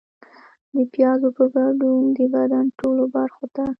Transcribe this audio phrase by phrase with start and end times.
[0.75, 3.63] د پیازو په ګډون د بدن ټولو برخو ته